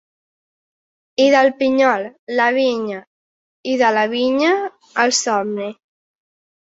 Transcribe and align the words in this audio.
I 1.25 1.27
del 1.35 1.51
pinyol, 1.59 2.07
la 2.41 2.47
vinya, 2.57 3.03
i 3.75 3.79
de 3.83 3.93
la 3.99 4.07
vinya, 4.17 4.51
el 5.05 5.15
somni. 5.23 5.69